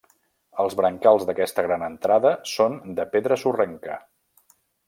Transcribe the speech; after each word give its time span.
Els 0.63 0.77
brancals 0.79 1.25
d'aquesta 1.27 1.65
gran 1.67 1.85
entrada 1.89 2.33
són 2.55 2.81
de 3.01 3.09
pedra 3.15 3.41
sorrenca. 3.43 4.03